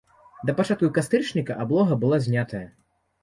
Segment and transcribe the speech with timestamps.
[0.49, 2.65] Да пачатку кастрычніка аблога была знятая.